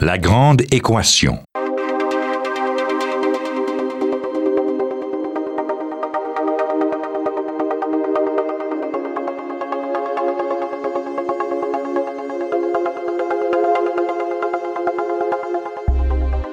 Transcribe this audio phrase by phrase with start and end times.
[0.00, 1.42] La grande équation.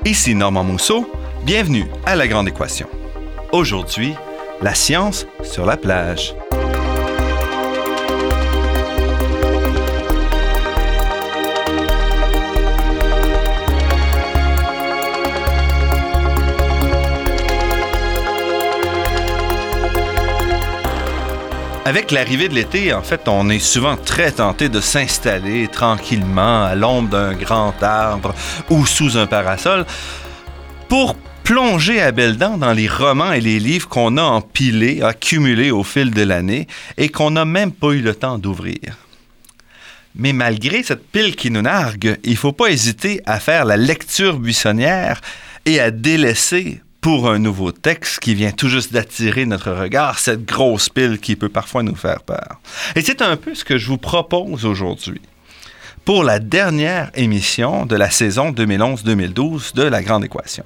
[0.05, 1.07] Ici Normand Mousseau,
[1.43, 2.88] bienvenue à La Grande Équation.
[3.52, 4.16] Aujourd'hui,
[4.64, 6.34] la science sur la plage.
[21.88, 26.73] Avec l'arrivée de l'été, en fait, on est souvent très tenté de s'installer tranquillement à
[26.73, 28.34] l'ombre d'un grand arbre
[28.71, 29.85] ou sous un parasol
[30.90, 35.70] pour plonger à belles dents dans les romans et les livres qu'on a empilés, accumulés
[35.70, 36.66] au fil de l'année
[36.98, 38.98] et qu'on n'a même pas eu le temps d'ouvrir.
[40.15, 43.77] Mais malgré cette pile qui nous nargue, il ne faut pas hésiter à faire la
[43.77, 45.21] lecture buissonnière
[45.67, 50.43] et à délaisser pour un nouveau texte qui vient tout juste d'attirer notre regard, cette
[50.43, 52.60] grosse pile qui peut parfois nous faire peur.
[52.96, 55.21] Et c'est un peu ce que je vous propose aujourd'hui.
[56.04, 60.63] Pour la dernière émission de la saison 2011-2012 de La Grande Équation.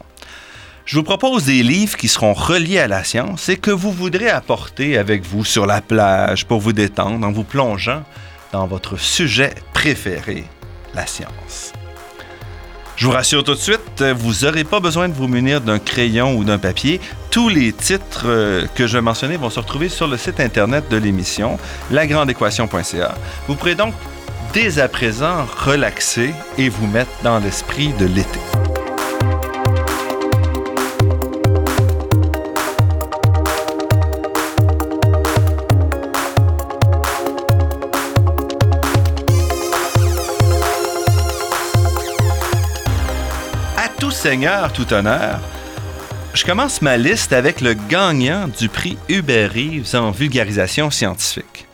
[0.86, 4.30] Je vous propose des livres qui seront reliés à la science et que vous voudrez
[4.30, 8.06] apporter avec vous sur la plage pour vous détendre en vous plongeant
[8.54, 10.46] dans votre sujet préféré,
[10.96, 11.74] la science.
[13.00, 16.36] Je vous rassure tout de suite, vous n'aurez pas besoin de vous munir d'un crayon
[16.36, 17.00] ou d'un papier.
[17.32, 20.98] Tous les titres euh, que je mentionnais vont se retrouver sur le site internet de
[20.98, 21.58] l'émission,
[21.92, 23.16] lagrandeéquation.ca.
[23.48, 23.94] Vous pourrez donc
[24.52, 28.69] dès à présent relaxer et vous mettre dans l'esprit de l'été.
[44.22, 45.40] Seigneur, tout honneur,
[46.34, 51.66] je commence ma liste avec le gagnant du prix Hubert Reeves en vulgarisation scientifique.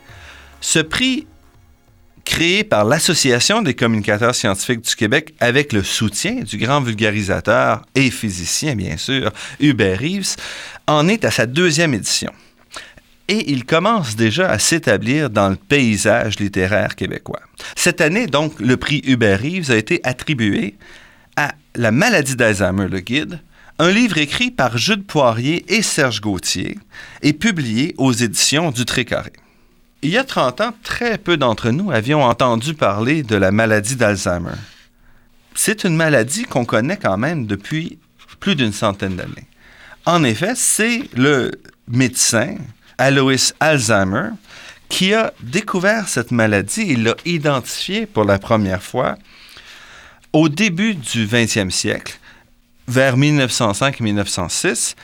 [0.60, 1.26] Ce prix,
[2.24, 8.12] créé par l'Association des communicateurs scientifiques du Québec avec le soutien du grand vulgarisateur et
[8.12, 10.36] physicien, bien sûr, Hubert Reeves,
[10.86, 12.30] en est à sa deuxième édition.
[13.26, 17.40] Et il commence déjà à s'établir dans le paysage littéraire québécois.
[17.74, 20.76] Cette année, donc, le prix Hubert Reeves a été attribué
[21.36, 23.40] à La maladie d'Alzheimer, le guide,
[23.78, 26.78] un livre écrit par Jude Poirier et Serge Gauthier
[27.22, 29.32] et publié aux éditions du Trécarré.
[30.00, 33.96] Il y a 30 ans, très peu d'entre nous avions entendu parler de la maladie
[33.96, 34.56] d'Alzheimer.
[35.54, 37.98] C'est une maladie qu'on connaît quand même depuis
[38.40, 39.46] plus d'une centaine d'années.
[40.06, 41.50] En effet, c'est le
[41.88, 42.56] médecin
[42.98, 44.30] Alois Alzheimer
[44.88, 49.16] qui a découvert cette maladie et l'a identifiée pour la première fois
[50.36, 52.18] au début du 20e siècle,
[52.88, 54.94] vers 1905-1906,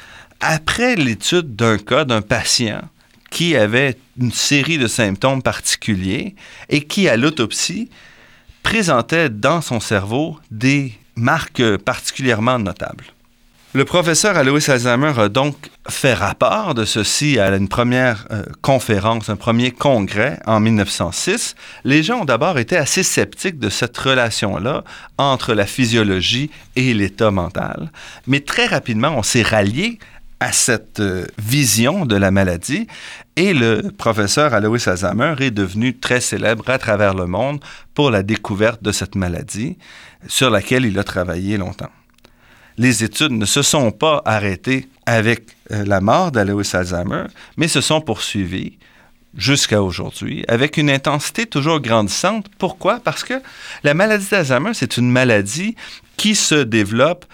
[0.41, 2.83] après l'étude d'un cas d'un patient
[3.31, 6.35] qui avait une série de symptômes particuliers
[6.69, 7.89] et qui, à l'autopsie,
[8.63, 13.07] présentait dans son cerveau des marques particulièrement notables.
[13.75, 15.57] Le professeur Alois Alzheimer a donc
[15.89, 21.55] fait rapport de ceci à une première euh, conférence, un premier congrès en 1906.
[21.85, 24.85] Les gens ont d'abord été assez sceptiques de cette relation-là
[25.17, 27.91] entre la physiologie et l'état mental,
[28.27, 29.99] mais très rapidement, on s'est rallié
[30.39, 32.87] à cette euh, vision de la maladie
[33.37, 37.59] et le professeur Alois Alzheimer est devenu très célèbre à travers le monde
[37.95, 39.79] pour la découverte de cette maladie
[40.29, 41.89] sur laquelle il a travaillé longtemps
[42.83, 47.27] les études ne se sont pas arrêtées avec euh, la mort d'Alois Alzheimer,
[47.57, 48.77] mais se sont poursuivies
[49.37, 52.47] jusqu'à aujourd'hui, avec une intensité toujours grandissante.
[52.59, 52.99] Pourquoi?
[52.99, 53.35] Parce que
[53.85, 55.77] la maladie d'Alzheimer, c'est une maladie
[56.17, 57.25] qui se développe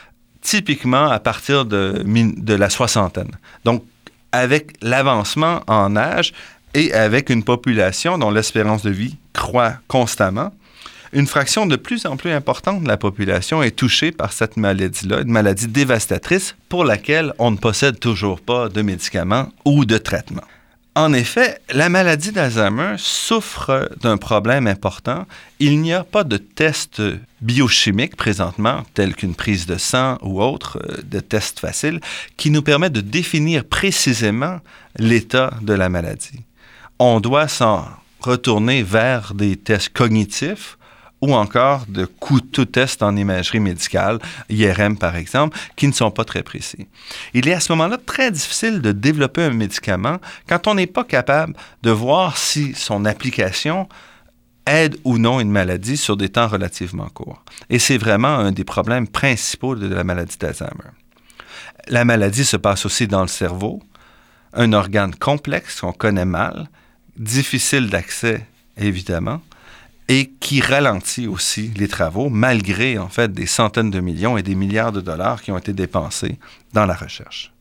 [0.42, 3.32] typiquement à partir de, de la soixantaine.
[3.64, 3.84] Donc,
[4.32, 6.34] avec l'avancement en âge
[6.74, 10.52] et avec une population dont l'espérance de vie croît constamment,
[11.12, 15.20] une fraction de plus en plus importante de la population est touchée par cette maladie-là,
[15.20, 20.42] une maladie dévastatrice pour laquelle on ne possède toujours pas de médicaments ou de traitements.
[20.98, 25.26] En effet, la maladie d'Alzheimer souffre d'un problème important.
[25.60, 27.00] Il n'y a pas de test
[27.40, 32.00] biochimique présentement, tel qu'une prise de sang ou autre, euh, de tests faciles,
[32.36, 34.58] qui nous permet de définir précisément
[34.98, 36.40] l'état de la maladie.
[36.98, 37.86] On doit s'en
[38.18, 40.77] retourner vers des tests cognitifs
[41.20, 44.18] ou encore de coûteux tests en imagerie médicale,
[44.48, 46.86] IRM par exemple, qui ne sont pas très précis.
[47.34, 50.18] Il est à ce moment-là très difficile de développer un médicament
[50.48, 53.88] quand on n'est pas capable de voir si son application
[54.66, 57.42] aide ou non une maladie sur des temps relativement courts.
[57.70, 60.92] Et c'est vraiment un des problèmes principaux de la maladie d'Alzheimer.
[61.88, 63.82] La maladie se passe aussi dans le cerveau,
[64.52, 66.68] un organe complexe qu'on connaît mal,
[67.16, 69.40] difficile d'accès évidemment,
[70.08, 74.54] et qui ralentit aussi les travaux malgré en fait des centaines de millions et des
[74.54, 76.38] milliards de dollars qui ont été dépensés
[76.72, 77.52] dans la recherche.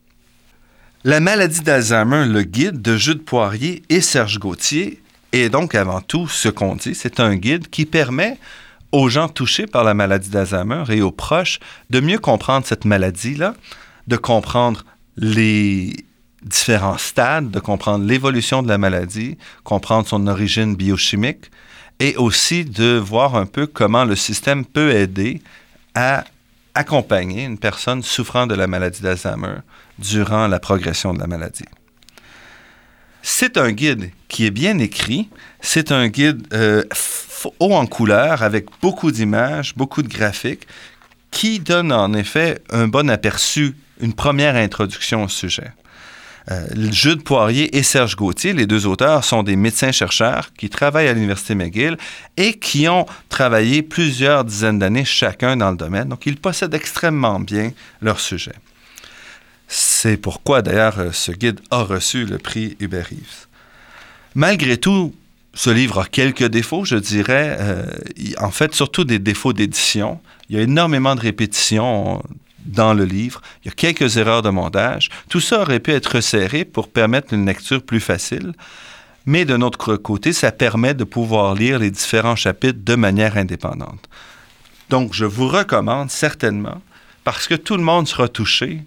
[1.03, 5.01] La maladie d'Alzheimer, le guide de Jude Poirier et Serge Gauthier
[5.33, 8.37] est donc avant tout ce qu'on dit, c'est un guide qui permet
[8.91, 11.59] aux gens touchés par la maladie d'Alzheimer et aux proches
[11.89, 13.53] de mieux comprendre cette maladie-là,
[14.07, 14.85] de comprendre
[15.17, 15.95] les
[16.43, 21.51] différents stades, de comprendre l'évolution de la maladie, comprendre son origine biochimique
[21.99, 25.41] et aussi de voir un peu comment le système peut aider
[25.95, 26.25] à
[26.75, 29.57] accompagner une personne souffrant de la maladie d'Alzheimer
[29.97, 31.65] durant la progression de la maladie.
[33.23, 35.27] C'est un guide qui est bien écrit,
[35.59, 36.83] c'est un guide euh,
[37.59, 40.67] haut en couleur avec beaucoup d'images, beaucoup de graphiques
[41.31, 45.71] qui donne en effet un bon aperçu, une première introduction au sujet.
[46.49, 51.13] Euh, Jude Poirier et Serge Gauthier, les deux auteurs, sont des médecins-chercheurs qui travaillent à
[51.13, 51.97] l'Université McGill
[52.37, 56.09] et qui ont travaillé plusieurs dizaines d'années chacun dans le domaine.
[56.09, 57.71] Donc, ils possèdent extrêmement bien
[58.01, 58.53] leur sujet.
[59.67, 63.47] C'est pourquoi, d'ailleurs, euh, ce guide a reçu le prix Hubert Reeves.
[64.33, 65.13] Malgré tout,
[65.53, 67.57] ce livre a quelques défauts, je dirais.
[67.59, 67.85] Euh,
[68.39, 70.21] en fait, surtout des défauts d'édition.
[70.49, 72.23] Il y a énormément de répétitions
[72.67, 73.41] dans le livre.
[73.63, 75.09] Il y a quelques erreurs de montage.
[75.29, 78.53] Tout ça aurait pu être resserré pour permettre une lecture plus facile.
[79.25, 84.07] Mais de notre côté, ça permet de pouvoir lire les différents chapitres de manière indépendante.
[84.89, 86.81] Donc, je vous recommande certainement,
[87.25, 88.83] parce que tout le monde sera touché,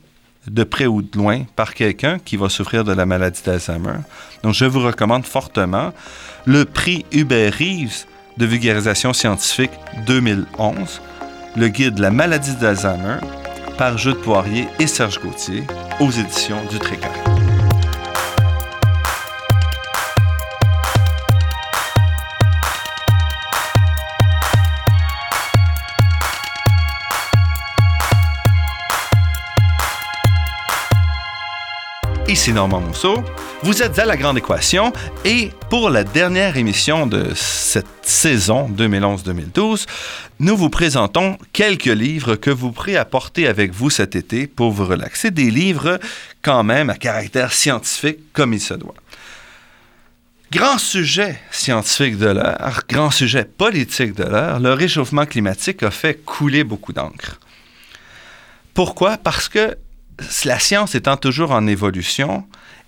[0.47, 3.99] de près ou de loin, par quelqu'un qui va souffrir de la maladie d'Alzheimer.
[4.43, 5.93] Donc, je vous recommande fortement
[6.47, 8.07] le prix Hubert Reeves
[8.39, 9.73] de vulgarisation scientifique
[10.07, 11.03] 2011,
[11.57, 13.19] le guide La maladie d'Alzheimer,
[13.81, 15.63] par Jude Poirier et Serge Gauthier
[16.01, 17.40] aux éditions du Trécar.
[32.49, 33.23] Normand Mousseau.
[33.63, 34.95] Vous êtes à La Grande Équation
[35.27, 39.87] et pour la dernière émission de cette saison 2011-2012,
[40.41, 44.87] nous vous présentons quelques livres que vous pourrez apporter avec vous cet été pour vous
[44.87, 45.31] relaxer.
[45.31, 46.01] Des livres
[46.41, 48.95] quand même à caractère scientifique comme il se doit.
[50.51, 56.15] Grand sujet scientifique de l'heure, grand sujet politique de l'heure, le réchauffement climatique a fait
[56.25, 57.39] couler beaucoup d'encre.
[58.73, 59.19] Pourquoi?
[59.19, 59.77] Parce que
[60.45, 62.45] la science étant toujours en évolution,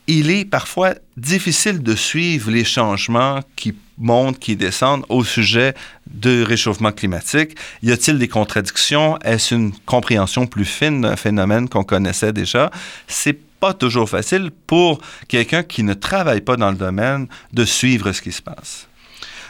[0.07, 5.75] il est parfois difficile de suivre les changements qui montent, qui descendent au sujet
[6.11, 7.57] de réchauffement climatique.
[7.83, 9.19] Y a-t-il des contradictions?
[9.21, 12.71] Est-ce une compréhension plus fine d'un phénomène qu'on connaissait déjà?
[13.07, 18.11] C'est pas toujours facile pour quelqu'un qui ne travaille pas dans le domaine de suivre
[18.11, 18.89] ce qui se passe.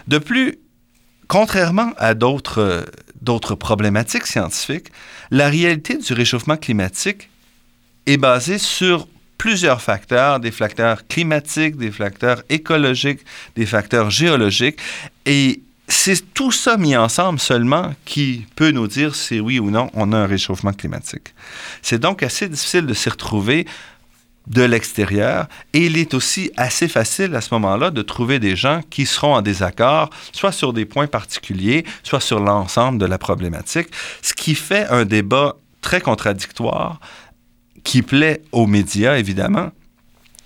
[0.06, 0.58] De plus,
[1.28, 4.88] contrairement à d'autres problématiques scientifiques,
[5.30, 7.30] la réalité du réchauffement climatique
[8.06, 9.06] est basé sur
[9.38, 13.20] plusieurs facteurs, des facteurs climatiques, des facteurs écologiques,
[13.56, 14.78] des facteurs géologiques.
[15.26, 19.90] Et c'est tout ça mis ensemble seulement qui peut nous dire si oui ou non
[19.94, 21.34] on a un réchauffement climatique.
[21.82, 23.66] C'est donc assez difficile de s'y retrouver
[24.46, 28.80] de l'extérieur et il est aussi assez facile à ce moment-là de trouver des gens
[28.90, 33.88] qui seront en désaccord, soit sur des points particuliers, soit sur l'ensemble de la problématique,
[34.20, 37.00] ce qui fait un débat très contradictoire
[37.84, 39.70] qui plaît aux médias, évidemment,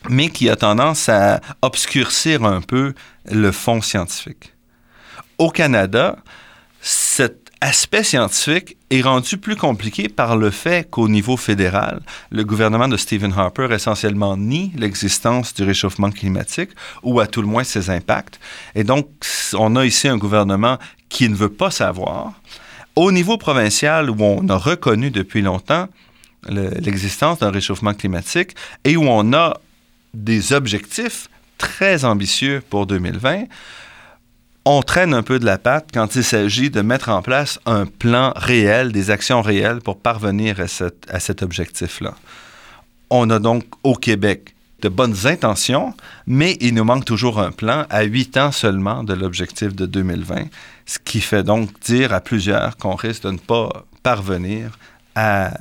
[0.08, 2.94] mais qui a tendance à obscurcir un peu
[3.30, 4.52] le fond scientifique.
[5.38, 6.16] Au Canada,
[6.80, 12.00] cet aspect scientifique est rendu plus compliqué par le fait qu'au niveau fédéral,
[12.30, 16.70] le gouvernement de Stephen Harper essentiellement nie l'existence du réchauffement climatique
[17.02, 18.38] ou à tout le moins ses impacts.
[18.74, 19.08] Et donc,
[19.54, 20.78] on a ici un gouvernement
[21.08, 22.32] qui ne veut pas savoir.
[22.94, 25.88] Au niveau provincial, où on a reconnu depuis longtemps
[26.48, 29.58] l'existence d'un réchauffement climatique et où on a
[30.14, 33.44] des objectifs très ambitieux pour 2020,
[34.64, 37.86] on traîne un peu de la patte quand il s'agit de mettre en place un
[37.86, 40.64] plan réel, des actions réelles pour parvenir à,
[41.08, 42.14] à cet objectif-là.
[43.10, 45.94] On a donc au Québec de bonnes intentions,
[46.26, 50.46] mais il nous manque toujours un plan à huit ans seulement de l'objectif de 2020,
[50.84, 54.78] ce qui fait donc dire à plusieurs qu'on risque de ne pas parvenir
[55.14, 55.54] à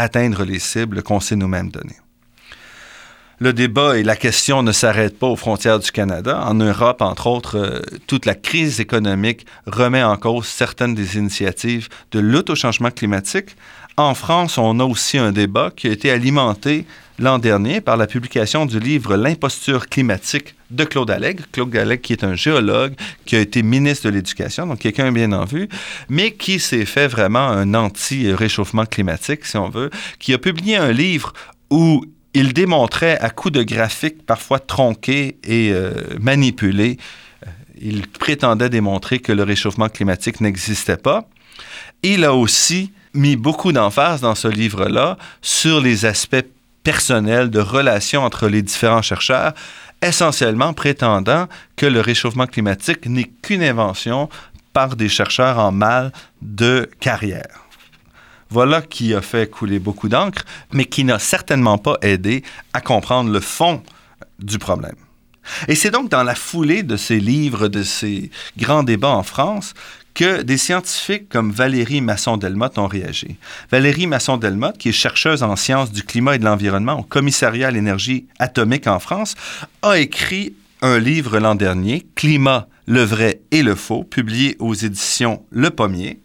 [0.00, 1.98] atteindre les cibles qu'on s'est nous-mêmes données.
[3.42, 6.44] le débat et la question ne s'arrêtent pas aux frontières du Canada.
[6.46, 11.88] En Europe, entre autres, euh, toute la crise économique remet en cause certaines des initiatives
[12.12, 13.56] de lutte au changement climatique.
[13.96, 16.84] En France, on a aussi un débat qui a été alimenté
[17.20, 21.44] l'an dernier par la publication du livre L'imposture climatique de Claude Allègre.
[21.52, 22.94] Claude Allègre, qui est un géologue,
[23.26, 25.68] qui a été ministre de l'Éducation, donc quelqu'un bien en vue,
[26.08, 30.92] mais qui s'est fait vraiment un anti-réchauffement climatique, si on veut, qui a publié un
[30.92, 31.34] livre
[31.70, 36.96] où il démontrait à coups de graphiques parfois tronqués et euh, manipulés,
[37.46, 37.50] euh,
[37.80, 41.28] il prétendait démontrer que le réchauffement climatique n'existait pas.
[42.02, 46.46] Il a aussi mis beaucoup d'emphase dans ce livre-là sur les aspects
[46.82, 49.52] personnels de relations entre les différents chercheurs,
[50.02, 51.46] essentiellement prétendant
[51.76, 54.28] que le réchauffement climatique n'est qu'une invention
[54.72, 57.66] par des chercheurs en mal de carrière.
[58.48, 63.30] Voilà qui a fait couler beaucoup d'encre, mais qui n'a certainement pas aidé à comprendre
[63.30, 63.82] le fond
[64.40, 64.96] du problème.
[65.68, 69.74] Et c'est donc dans la foulée de ces livres, de ces grands débats en France,
[70.14, 73.36] que des scientifiques comme Valérie Masson-Delmotte ont réagi.
[73.70, 77.70] Valérie Masson-Delmotte, qui est chercheuse en sciences du climat et de l'environnement au Commissariat à
[77.70, 79.34] l'énergie atomique en France,
[79.82, 85.44] a écrit un livre l'an dernier, Climat, le vrai et le faux, publié aux éditions
[85.50, 86.20] Le Pommier.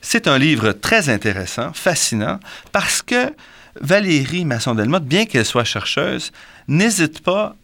[0.00, 2.40] C'est un livre très intéressant, fascinant,
[2.72, 3.32] parce que
[3.80, 6.32] Valérie Masson-Delmotte, bien qu'elle soit chercheuse,
[6.68, 7.54] n'hésite pas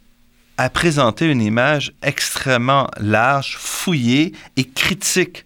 [0.57, 5.45] à présenter une image extrêmement large, fouillée et critique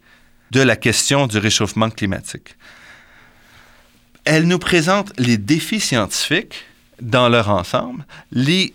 [0.52, 2.56] de la question du réchauffement climatique.
[4.26, 6.66] Elle nous présente les défis scientifiques
[7.02, 8.74] dans leur ensemble, les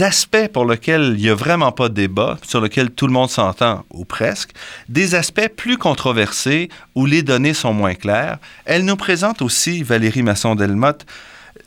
[0.00, 3.28] aspects pour lesquels il n'y a vraiment pas de débat, sur lesquels tout le monde
[3.28, 4.50] s'entend, ou presque,
[4.88, 8.38] des aspects plus controversés où les données sont moins claires.
[8.64, 11.04] Elle nous présente aussi, Valérie Masson-Delmotte,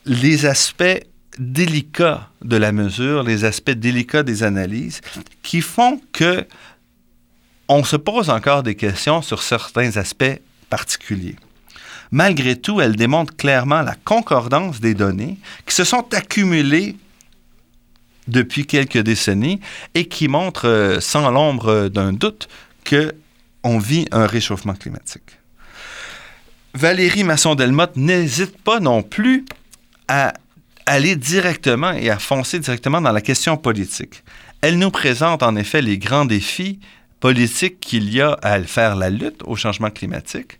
[0.06, 1.04] les aspects
[1.40, 5.02] délicats de la mesure, les aspects délicats des analyses,
[5.44, 6.46] qui font que
[7.68, 10.40] on se pose encore des questions sur certains aspects
[10.70, 11.36] particuliers.
[12.12, 16.96] Malgré tout, elle démontre clairement la concordance des données qui se sont accumulées
[18.28, 19.60] depuis quelques décennies
[19.94, 22.48] et qui montrent euh, sans l'ombre d'un doute
[22.84, 23.14] que
[23.64, 25.40] on vit un réchauffement climatique.
[26.74, 29.46] Valérie Masson-Delmotte n'hésite pas non plus
[30.08, 30.34] à
[30.88, 34.24] aller directement et à foncer directement dans la question politique.
[34.62, 36.80] Elle nous présente en effet les grands défis
[37.20, 40.60] politiques qu'il y a à faire la lutte au changement climatique,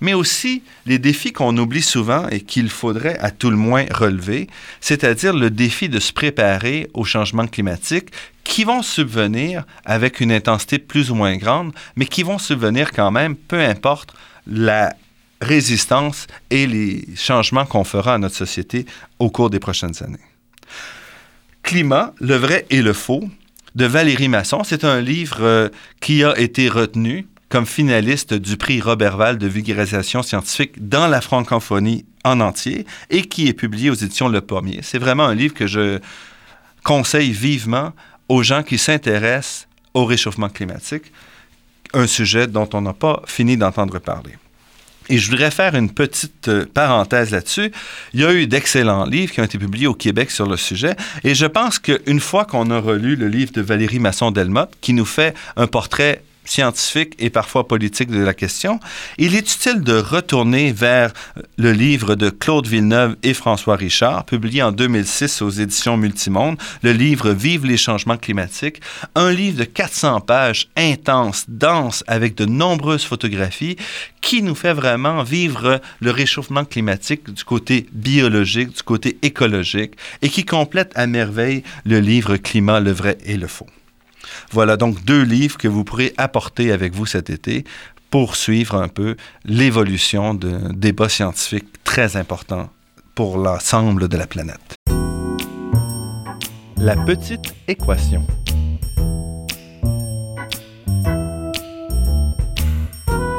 [0.00, 4.48] mais aussi les défis qu'on oublie souvent et qu'il faudrait à tout le moins relever,
[4.80, 8.10] c'est-à-dire le défi de se préparer au changement climatique
[8.44, 13.10] qui vont subvenir avec une intensité plus ou moins grande, mais qui vont subvenir quand
[13.10, 14.14] même, peu importe
[14.46, 14.94] la
[15.40, 18.86] résistance et les changements qu'on fera à notre société
[19.18, 20.18] au cours des prochaines années.
[21.62, 23.24] Climat, le vrai et le faux,
[23.74, 24.62] de Valérie Masson.
[24.64, 25.68] C'est un livre euh,
[26.00, 31.20] qui a été retenu comme finaliste du prix Robert Val de vulgarisation scientifique dans la
[31.20, 34.80] francophonie en entier et qui est publié aux éditions Le Pommier.
[34.82, 36.00] C'est vraiment un livre que je
[36.82, 37.92] conseille vivement
[38.28, 41.12] aux gens qui s'intéressent au réchauffement climatique,
[41.92, 44.36] un sujet dont on n'a pas fini d'entendre parler.
[45.08, 47.70] Et je voudrais faire une petite euh, parenthèse là-dessus.
[48.14, 50.96] Il y a eu d'excellents livres qui ont été publiés au Québec sur le sujet.
[51.24, 55.04] Et je pense qu'une fois qu'on a relu le livre de Valérie Masson-Delmotte, qui nous
[55.04, 58.80] fait un portrait scientifique et parfois politique de la question,
[59.18, 61.12] il est utile de retourner vers
[61.56, 66.92] le livre de Claude Villeneuve et François Richard, publié en 2006 aux éditions Multimonde, le
[66.92, 68.80] livre Vive les changements climatiques,
[69.14, 73.76] un livre de 400 pages intense, dense, avec de nombreuses photographies,
[74.20, 80.28] qui nous fait vraiment vivre le réchauffement climatique du côté biologique, du côté écologique, et
[80.28, 83.66] qui complète à merveille le livre Climat, le vrai et le faux.
[84.50, 87.64] Voilà donc deux livres que vous pourrez apporter avec vous cet été
[88.10, 92.70] pour suivre un peu l'évolution d'un débat scientifique très important
[93.14, 94.76] pour l'ensemble de la planète.
[96.76, 98.26] La petite équation.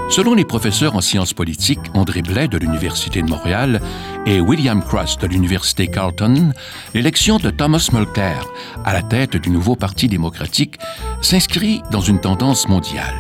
[0.09, 3.81] Selon les professeurs en sciences politiques André Blais de l'Université de Montréal
[4.25, 6.53] et William Cross de l'Université Carleton,
[6.93, 8.45] l'élection de Thomas Mulcair
[8.85, 10.77] à la tête du nouveau Parti démocratique
[11.21, 13.15] s'inscrit dans une tendance mondiale.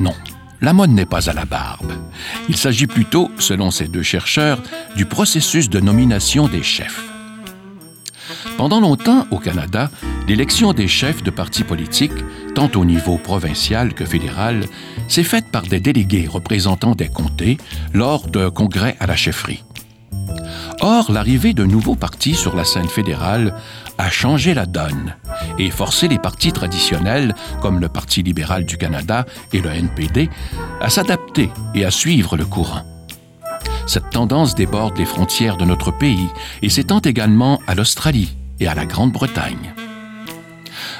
[0.00, 0.14] Non,
[0.60, 1.92] la mode n'est pas à la barbe.
[2.48, 4.62] Il s'agit plutôt, selon ces deux chercheurs,
[4.96, 7.15] du processus de nomination des chefs.
[8.56, 9.90] Pendant longtemps, au Canada,
[10.26, 14.64] l'élection des chefs de partis politiques, tant au niveau provincial que fédéral,
[15.08, 17.58] s'est faite par des délégués représentant des comtés
[17.92, 19.62] lors d'un congrès à la chefferie.
[20.80, 23.54] Or, l'arrivée de nouveaux partis sur la scène fédérale
[23.98, 25.16] a changé la donne
[25.58, 30.30] et forcé les partis traditionnels, comme le Parti libéral du Canada et le NPD,
[30.80, 32.84] à s'adapter et à suivre le courant.
[33.86, 36.28] Cette tendance déborde les frontières de notre pays
[36.62, 39.74] et s'étend également à l'Australie et à la Grande-Bretagne.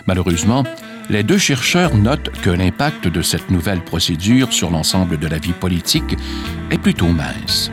[0.06, 0.64] Malheureusement,
[1.08, 5.52] les deux chercheurs notent que l'impact de cette nouvelle procédure sur l'ensemble de la vie
[5.52, 6.16] politique
[6.70, 7.70] est plutôt mince.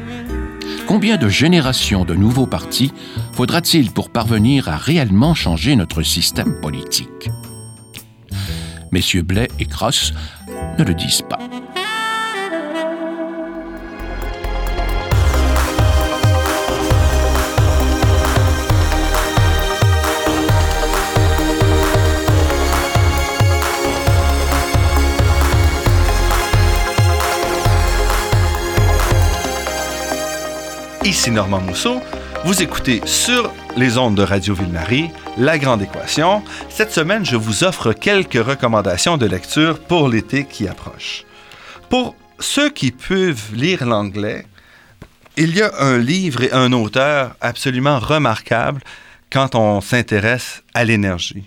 [0.86, 2.92] Combien de générations de nouveaux partis
[3.34, 7.30] faudra-t-il pour parvenir à réellement changer notre système politique?
[8.92, 10.14] Messieurs Blais et Cross
[10.78, 11.40] ne le disent pas.
[31.14, 32.02] Ici Normand Mousseau.
[32.44, 36.42] Vous écoutez sur les ondes de Radio Ville-Marie La Grande Équation.
[36.70, 41.24] Cette semaine, je vous offre quelques recommandations de lecture pour l'été qui approche.
[41.88, 44.48] Pour ceux qui peuvent lire l'anglais,
[45.38, 48.82] il y a un livre et un auteur absolument remarquable
[49.32, 51.46] quand on s'intéresse à l'énergie.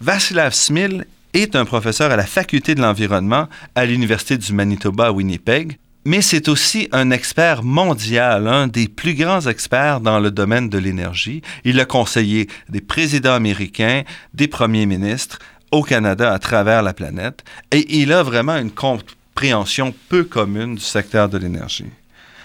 [0.00, 5.10] Vassilav Smil est un professeur à la faculté de l'environnement à l'Université du Manitoba à
[5.10, 10.68] Winnipeg mais c'est aussi un expert mondial, un des plus grands experts dans le domaine
[10.68, 11.42] de l'énergie.
[11.64, 15.40] Il a conseillé des présidents américains, des premiers ministres
[15.72, 20.80] au Canada à travers la planète, et il a vraiment une compréhension peu commune du
[20.80, 21.90] secteur de l'énergie.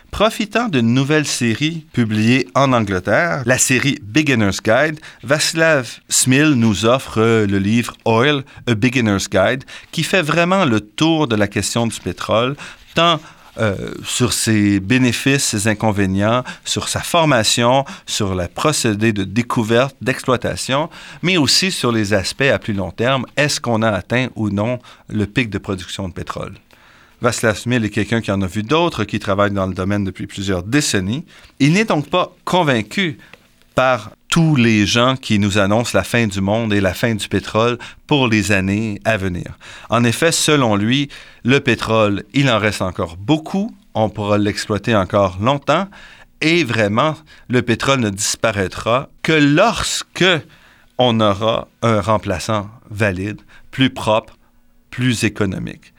[0.10, 7.46] Profitant d'une nouvelle série publiée en Angleterre, la série Beginner's Guide, Vassilav Smil nous offre
[7.46, 12.00] le livre Oil, A Beginner's Guide, qui fait vraiment le tour de la question du
[12.00, 12.56] pétrole,
[12.96, 13.22] tant
[13.58, 20.90] euh, sur ses bénéfices, ses inconvénients, sur sa formation, sur le procédé de découverte, d'exploitation,
[21.22, 23.26] mais aussi sur les aspects à plus long terme.
[23.36, 24.80] Est-ce qu'on a atteint ou non
[25.10, 26.54] le pic de production de pétrole?
[27.22, 30.26] Václav Smil est quelqu'un qui en a vu d'autres, qui travaille dans le domaine depuis
[30.26, 31.24] plusieurs décennies.
[31.60, 33.20] Il n'est donc pas convaincu
[33.76, 37.28] par tous les gens qui nous annoncent la fin du monde et la fin du
[37.28, 39.58] pétrole pour les années à venir.
[39.90, 41.10] En effet, selon lui,
[41.44, 45.90] le pétrole, il en reste encore beaucoup, on pourra l'exploiter encore longtemps,
[46.40, 47.16] et vraiment,
[47.50, 50.24] le pétrole ne disparaîtra que lorsque
[50.98, 54.38] on aura un remplaçant valide, plus propre,
[54.90, 55.94] plus économique.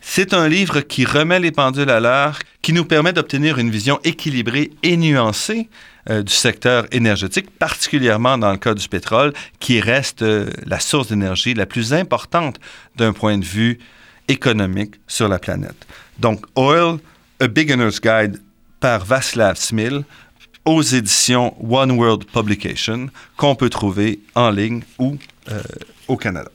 [0.00, 4.00] C'est un livre qui remet les pendules à l'heure, qui nous permet d'obtenir une vision
[4.04, 5.68] équilibrée et nuancée
[6.08, 11.08] euh, du secteur énergétique, particulièrement dans le cas du pétrole, qui reste euh, la source
[11.08, 12.58] d'énergie la plus importante
[12.96, 13.78] d'un point de vue
[14.28, 15.86] économique sur la planète.
[16.18, 16.98] Donc, Oil,
[17.40, 18.40] A Beginner's Guide
[18.80, 20.04] par Vaslav Smil
[20.64, 25.16] aux éditions One World Publication qu'on peut trouver en ligne ou
[25.50, 25.60] euh,
[26.08, 26.50] au Canada.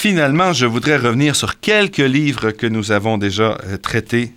[0.00, 4.32] Finalement, je voudrais revenir sur quelques livres que nous avons déjà traités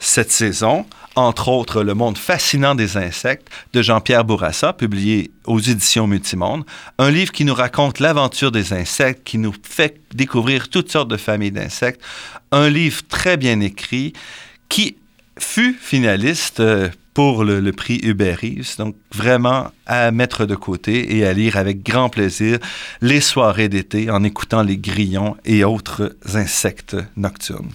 [0.00, 0.84] cette saison.
[1.14, 6.64] Entre autres Le monde fascinant des insectes de Jean-Pierre Bourassa, publié aux éditions Multimonde,
[6.98, 11.18] un livre qui nous raconte l'aventure des insectes, qui nous fait découvrir toutes sortes de
[11.18, 12.00] familles d'insectes,
[12.50, 14.12] un livre très bien écrit
[14.68, 14.96] qui
[15.38, 18.76] fut finaliste euh, pour le, prix Hubert Reeves.
[18.76, 22.58] Donc, vraiment à mettre de côté et à lire avec grand plaisir
[23.00, 27.70] les soirées d'été en écoutant les grillons et autres insectes nocturnes.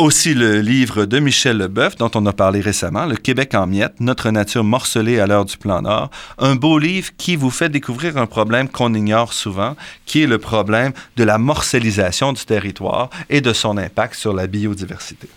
[0.00, 4.00] Aussi le livre de Michel Leboeuf, dont on a parlé récemment, Le Québec en miettes,
[4.00, 6.10] Notre nature morcelée à l'heure du plan Nord.
[6.38, 10.38] Un beau livre qui vous fait découvrir un problème qu'on ignore souvent, qui est le
[10.38, 15.28] problème de la morcellisation du territoire et de son impact sur la biodiversité.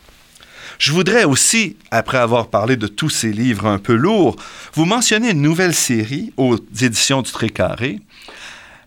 [0.84, 4.36] Je voudrais aussi, après avoir parlé de tous ces livres un peu lourds,
[4.74, 8.02] vous mentionner une nouvelle série aux éditions du Trécarré,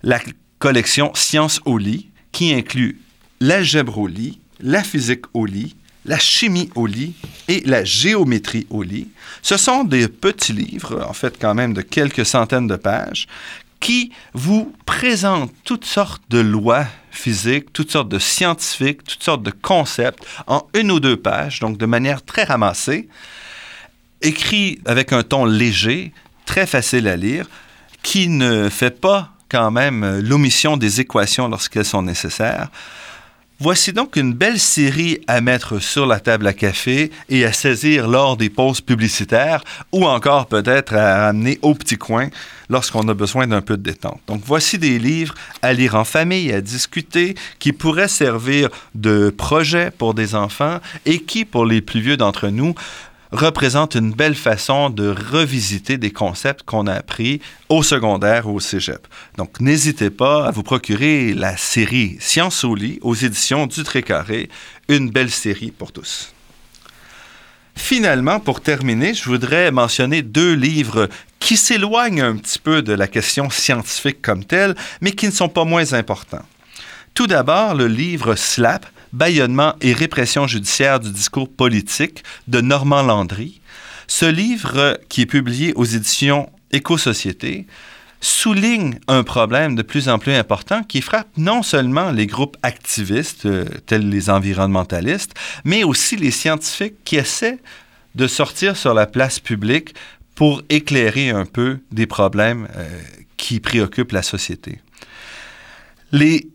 [0.03, 0.21] la
[0.59, 3.01] collection Sciences au lit, qui inclut
[3.41, 7.15] l'algèbre au lit, la physique au lit, la chimie au lit
[7.49, 9.09] et la géométrie au lit.
[9.41, 13.27] Ce sont des petits livres, en fait quand même de quelques centaines de pages,
[13.81, 16.85] qui vous présentent toutes sortes de lois
[17.17, 21.79] physiques, toutes sortes de scientifiques, toutes sortes de concepts en une ou deux pages, donc
[21.79, 23.09] de manière très ramassée,
[24.23, 26.13] écrit avec un ton léger,
[26.45, 27.49] très facile à lire,
[28.03, 32.69] qui ne fait pas quand même l'omission des équations lorsqu'elles sont nécessaires
[33.59, 38.07] Voici donc une belle série à mettre sur la table à café et à saisir
[38.07, 42.29] lors des pauses publicitaires ou encore peut-être à amener au petit coin
[42.69, 44.21] lorsqu'on a besoin d'un peu de détente.
[44.27, 49.91] Donc voici des livres à lire en famille, à discuter, qui pourraient servir de projet
[49.91, 52.75] pour des enfants et qui, pour les plus vieux d'entre nous,
[53.33, 58.61] représente une belle façon de revisiter des concepts qu'on a appris au secondaire ou au
[58.61, 59.07] cégep.
[59.37, 64.49] Donc, n'hésitez pas à vous procurer la série Science au lit aux éditions du Trécarré,
[64.89, 66.33] une belle série pour tous.
[67.77, 71.09] Finalement, pour terminer, je voudrais mentionner deux livres
[71.39, 75.51] qui s'éloignent un petit peu de la question scientifique comme telle, mais qui ne sont
[75.51, 76.45] pas moins importants.
[77.15, 83.63] Tout d'abord, le livre Slap Bâillonnement et répression judiciaire du discours politique de Normand Landry.
[84.09, 87.67] Ce livre, qui est publié aux éditions Éco-Société,
[88.21, 93.47] souligne un problème de plus en plus important qui frappe non seulement les groupes activistes,
[93.47, 95.33] euh, tels les environnementalistes,
[95.65, 97.59] mais aussi les scientifiques qui essaient
[98.17, 99.95] de sortir sur la place publique
[100.35, 102.87] pour éclairer un peu des problèmes euh,
[103.39, 104.83] qui préoccupent la société.
[106.13, 106.49] Les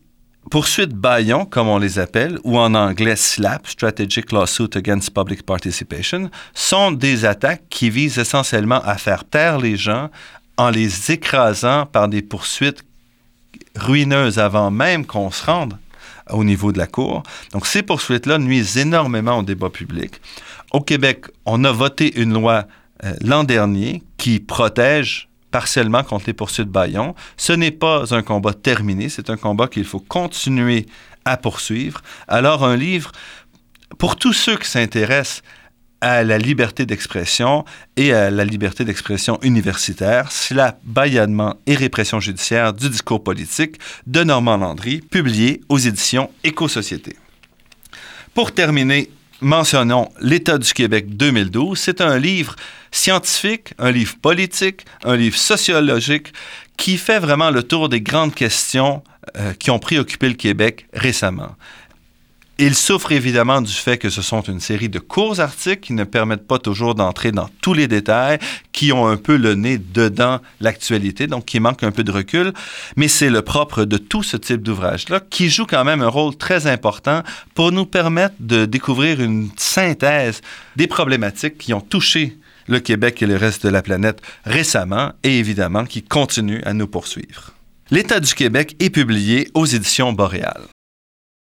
[0.50, 6.30] poursuites baillons, comme on les appelle, ou en anglais SLAP, Strategic Lawsuit Against Public Participation,
[6.54, 10.10] sont des attaques qui visent essentiellement à faire taire les gens
[10.58, 12.84] en les écrasant par des poursuites
[13.76, 15.78] ruineuses avant même qu'on se rende
[16.30, 17.24] au niveau de la Cour.
[17.52, 20.22] Donc ces poursuites-là nuisent énormément au débat public.
[20.72, 22.66] Au Québec, on a voté une loi
[23.04, 27.14] euh, l'an dernier qui protège partiellement contre les poursuites Bayon.
[27.38, 30.86] Ce n'est pas un combat terminé, c'est un combat qu'il faut continuer
[31.26, 32.02] à poursuivre.
[32.28, 33.12] Alors un livre,
[34.00, 35.44] pour tous ceux qui s'intéressent
[36.02, 37.64] à la liberté d'expression
[37.96, 43.76] et à la liberté d'expression universitaire, la bâillement et répression judiciaire du discours politique
[44.08, 47.16] de Normand Landry, publié aux éditions Éco-Société.
[48.34, 51.78] Pour terminer, mentionnons L'État du Québec 2012.
[51.78, 52.56] C'est un livre
[52.92, 56.34] scientifique, un livre politique, un livre sociologique
[56.78, 59.04] qui fait vraiment le tour des grandes questions
[59.38, 61.56] euh, qui ont préoccupé le Québec récemment.
[62.64, 66.04] Il souffre évidemment du fait que ce sont une série de courts articles qui ne
[66.04, 68.38] permettent pas toujours d'entrer dans tous les détails,
[68.72, 72.54] qui ont un peu le nez dedans l'actualité, donc qui manquent un peu de recul.
[72.98, 76.36] Mais c'est le propre de tout ce type d'ouvrage-là, qui joue quand même un rôle
[76.36, 77.24] très important
[77.56, 80.42] pour nous permettre de découvrir une synthèse
[80.76, 82.38] des problématiques qui ont touché
[82.68, 86.88] le Québec et le reste de la planète récemment et évidemment qui continuent à nous
[86.88, 87.54] poursuivre.
[87.90, 90.62] L'État du Québec est publié aux éditions Boréal.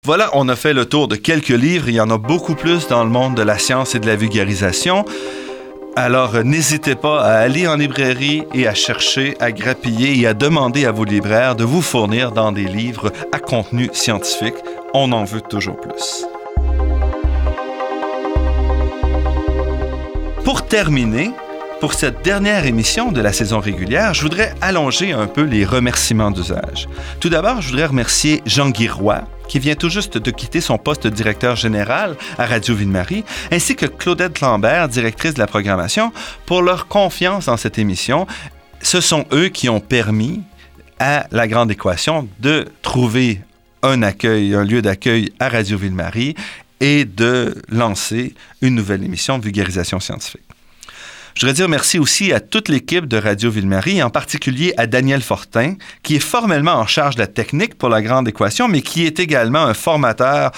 [0.06, 1.88] Voilà, on a fait le tour de quelques livres.
[1.88, 4.18] Il y en a beaucoup plus dans le monde de la science et de la
[4.18, 5.06] vulgarisation.
[5.96, 10.34] Alors, euh, n'hésitez pas à aller en librairie et à chercher, à grappiller et à
[10.34, 14.56] demander à vos libraires de vous fournir dans des livres à contenu scientifique.
[14.94, 16.26] On en veut toujours plus.
[20.44, 21.32] Pour terminer,
[21.84, 26.32] pour cette dernière émission de la saison régulière, je voudrais allonger un peu les remerciements
[26.32, 26.88] d'usage.
[27.20, 31.04] Tout d'abord, je voudrais remercier Jean-Guy Roy, qui vient tout juste de quitter son poste
[31.04, 36.14] de directeur général à Radio Ville-Marie, ainsi que Claudette Lambert, directrice de la programmation,
[36.46, 38.28] pour leur confiance dans cette émission.
[38.82, 40.42] Ce sont eux qui ont permis
[41.00, 43.42] à la grande équation de trouver
[43.82, 46.36] un accueil, un lieu d'accueil à Radio Ville-Marie
[46.80, 50.44] et de lancer une nouvelle émission de vulgarisation scientifique.
[51.36, 55.22] Je voudrais dire merci aussi à toute l'équipe de Radio Ville-Marie, en particulier à Daniel
[55.22, 59.06] Fortin, qui est formellement en charge de la technique pour la grande équation, mais qui
[59.06, 60.52] est également un formateur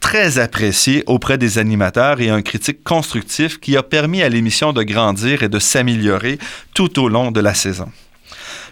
[0.00, 4.84] très apprécié auprès des animateurs et un critique constructif qui a permis à l'émission de
[4.84, 6.38] grandir et de s'améliorer
[6.72, 7.90] tout au long de la saison.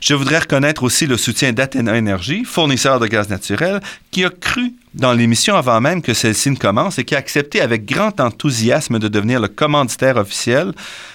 [0.01, 4.75] Je voudrais reconnaître aussi le soutien d'Athéna Énergie, fournisseur de gaz naturel, qui a cru
[4.95, 8.99] dans l'émission avant même que celle-ci ne commence et qui a accepté avec grand enthousiasme
[8.99, 10.73] de devenir le commanditaire officiel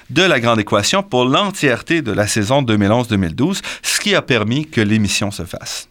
[0.10, 4.82] de la Grande Équation pour l'entièreté de la saison 2011-2012, ce qui a permis que
[4.82, 5.88] l'émission se fasse.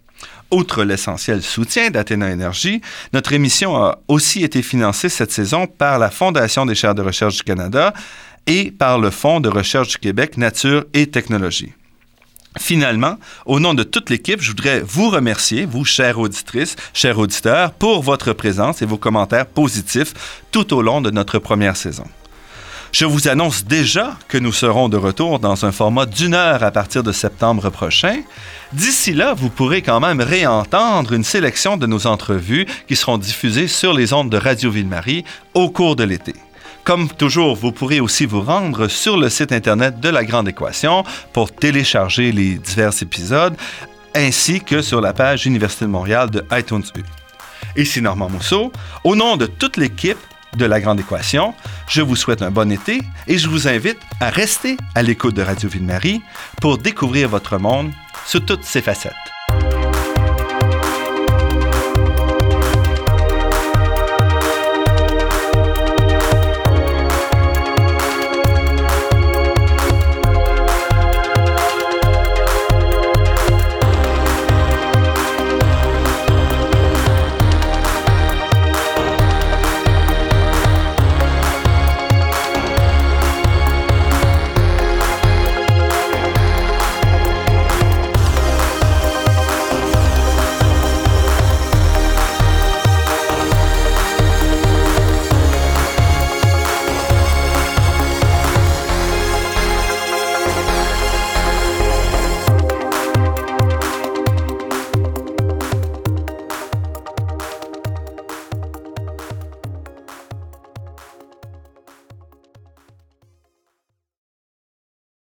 [0.51, 2.81] Outre l'essentiel soutien d'Athéna Énergie,
[3.13, 7.37] notre émission a aussi été financée cette saison par la Fondation des chaires de recherche
[7.37, 7.93] du Canada
[8.47, 11.73] et par le Fonds de recherche du Québec Nature et Technologie.
[12.59, 13.17] Finalement,
[13.47, 18.03] au nom de toute l'équipe, je voudrais vous remercier, vous, chères auditrices, chers auditeurs, pour
[18.03, 22.05] votre présence et vos commentaires positifs tout au long de notre première saison.
[22.91, 26.71] Je vous annonce déjà que nous serons de retour dans un format d'une heure à
[26.71, 28.23] partir de septembre prochain.
[28.73, 33.69] D'ici là, vous pourrez quand même réentendre une sélection de nos entrevues qui seront diffusées
[33.69, 36.35] sur les ondes de Radio Ville-Marie au cours de l'été.
[36.89, 41.05] Comme toujours, vous pourrez aussi vous rendre sur le site Internet de La Grande Équation
[41.35, 43.55] pour télécharger les divers épisodes,
[44.15, 47.03] ainsi que sur la page Université de Montréal de iTunes U.
[47.77, 48.73] Ici Normand Mousseau.
[49.05, 50.17] Au nom de toute l'équipe
[50.57, 51.53] de La Grande Équation,
[51.89, 55.43] je vous souhaite un bon été et je vous invite à rester à l'écoute de
[55.43, 56.23] Radio Ville-Marie
[56.63, 57.93] pour découvrir votre monde
[58.25, 59.13] sous toutes ses facettes.